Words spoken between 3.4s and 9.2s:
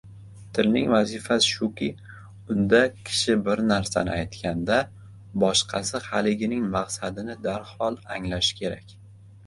bir narsani aytganda boshqasi haligining maqsadini darhol anglashi kerak.